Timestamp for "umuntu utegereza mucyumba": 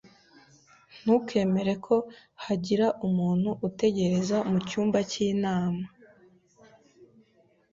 3.07-4.99